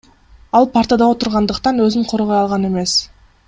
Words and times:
Ал 0.59 0.65
партада 0.77 1.09
отургандыктан 1.15 1.85
өзүн 1.89 2.09
коргой 2.13 2.39
алган 2.41 2.67
эмес. 2.73 2.97